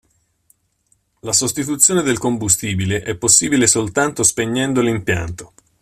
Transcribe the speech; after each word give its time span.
La 1.19 1.31
sostituzione 1.31 2.01
del 2.01 2.17
combustibile 2.17 3.03
è 3.03 3.15
possibile 3.15 3.67
soltanto 3.67 4.23
spegnendo 4.23 4.81
l'impianto. 4.81 5.53